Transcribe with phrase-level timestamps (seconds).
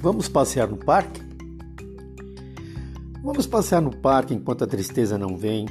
[0.00, 1.20] Vamos passear no parque?
[3.20, 5.66] Vamos passear no parque enquanto a tristeza não vem.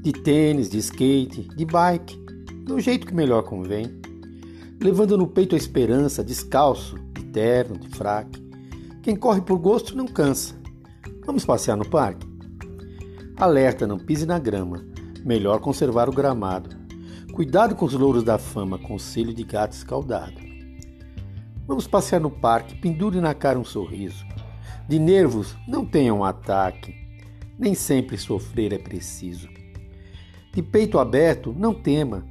[0.00, 2.16] De tênis, de skate, de bike,
[2.64, 3.86] do jeito que melhor convém.
[4.80, 8.40] Levando no peito a esperança, descalço, de terno, de fraque.
[9.02, 10.54] Quem corre por gosto não cansa.
[11.24, 12.24] Vamos passear no parque?
[13.36, 14.86] Alerta, não pise na grama.
[15.24, 16.70] Melhor conservar o gramado.
[17.32, 20.45] Cuidado com os louros da fama, conselho de gato escaldado.
[21.66, 24.24] Vamos passear no parque, pendure na cara um sorriso.
[24.88, 26.94] De nervos, não tenha um ataque.
[27.58, 29.48] Nem sempre sofrer é preciso.
[30.54, 32.24] De peito aberto, não tema.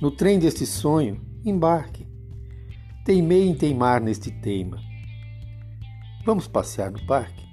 [0.00, 2.06] No trem deste sonho, embarque.
[3.04, 4.78] Teimei em teimar neste teima.
[6.26, 7.45] Vamos passear no parque?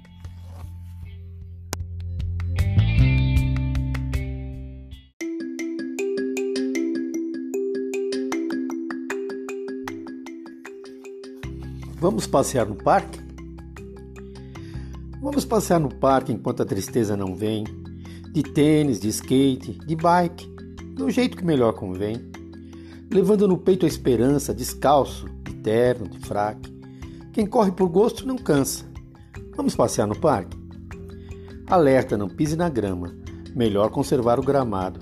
[12.04, 13.18] Vamos passear no parque?
[15.22, 17.64] Vamos passear no parque enquanto a tristeza não vem.
[18.30, 20.46] De tênis, de skate, de bike,
[20.96, 22.16] do jeito que melhor convém.
[23.10, 26.70] Levando no peito a esperança, descalço, de terno, de fraque.
[27.32, 28.84] Quem corre por gosto não cansa.
[29.56, 30.58] Vamos passear no parque?
[31.66, 33.14] Alerta, não pise na grama.
[33.56, 35.00] Melhor conservar o gramado.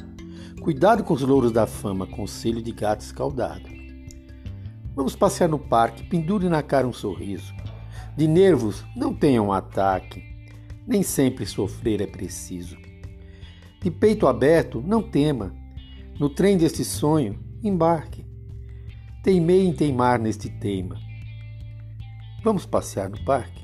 [0.61, 3.82] Cuidado com os louros da fama, conselho de gato escaldado.
[4.95, 7.55] Vamos passear no parque, pendure na cara um sorriso.
[8.15, 10.23] De nervos, não tenha um ataque.
[10.87, 12.77] Nem sempre sofrer é preciso.
[13.81, 15.55] De peito aberto, não tema.
[16.20, 18.27] No trem deste sonho, embarque.
[19.23, 20.98] Teimei em teimar neste teima.
[22.45, 23.63] Vamos passear no parque?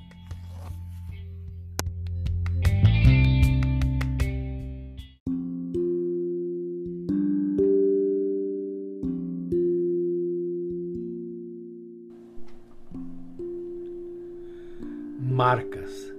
[15.38, 16.12] Marcas.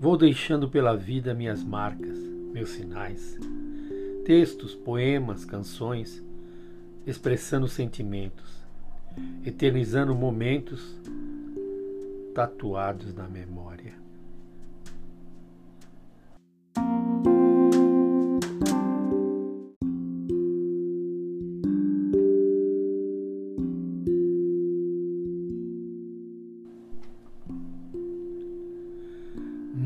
[0.00, 2.16] Vou deixando pela vida minhas marcas,
[2.50, 3.38] meus sinais.
[4.24, 6.24] Textos, poemas, canções,
[7.06, 8.66] expressando sentimentos,
[9.44, 10.98] eternizando momentos
[12.34, 13.92] tatuados na memória.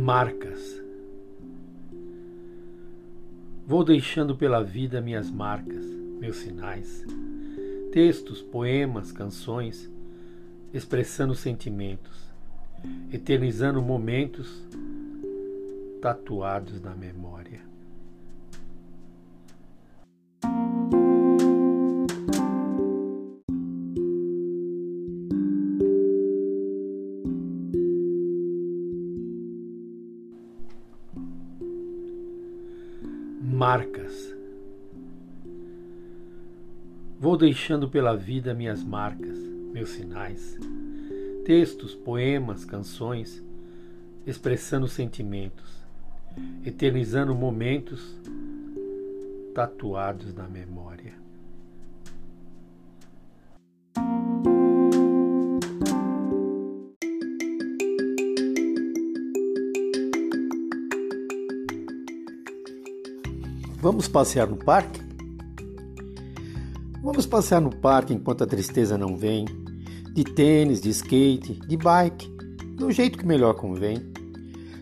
[0.05, 0.83] Marcas.
[3.67, 5.83] Vou deixando pela vida minhas marcas,
[6.21, 7.07] meus sinais.
[7.91, 9.91] Textos, poemas, canções,
[10.75, 12.31] expressando sentimentos,
[13.11, 14.63] eternizando momentos
[16.03, 17.63] tatuados na memória.
[33.55, 34.35] Marcas.
[37.21, 39.39] Vou deixando pela vida minhas marcas,
[39.73, 40.59] meus sinais.
[41.45, 43.41] Textos, poemas, canções,
[44.27, 45.87] expressando sentimentos,
[46.65, 48.21] eternizando momentos
[49.55, 51.24] tatuados na memória.
[63.85, 64.99] Vamos passear no parque?
[67.03, 69.45] Vamos passear no parque enquanto a tristeza não vem.
[70.11, 72.27] De tênis, de skate, de bike,
[72.79, 73.99] do jeito que melhor convém.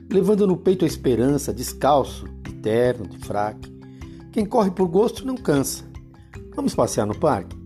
[0.09, 3.77] Levando no peito a esperança, descalço, de terno, de fraque.
[4.31, 5.83] Quem corre por gosto não cansa.
[6.55, 7.57] Vamos passear no parque?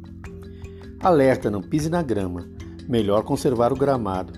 [1.01, 2.49] Alerta, não pise na grama.
[2.89, 4.33] Melhor conservar o gramado.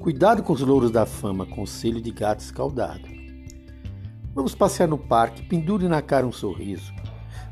[0.00, 3.19] Cuidado com os louros da fama, conselho de gato escaldado.
[4.32, 6.94] Vamos passear no parque, pendure na cara um sorriso.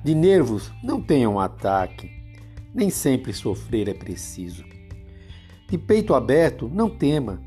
[0.04, 2.10] De nervos, não tenha um ataque.
[2.72, 4.64] Nem sempre sofrer é preciso.
[5.68, 7.42] De peito aberto, não tema.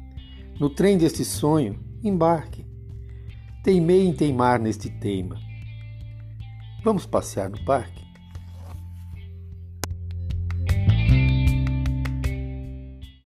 [0.59, 2.65] No trem deste sonho, embarque.
[3.63, 5.39] Teimei em teimar neste teima.
[6.83, 8.10] Vamos passear no parque?